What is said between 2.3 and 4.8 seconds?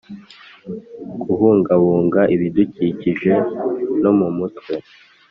ibidukikije no mu mutwe